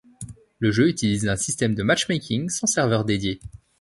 Le 0.57 0.71
jeu 0.71 0.89
utilise 0.89 1.27
un 1.29 1.35
système 1.35 1.75
de 1.75 1.83
matchmaking 1.83 2.49
sans 2.49 2.65
serveur 2.65 3.05
dédié. 3.05 3.39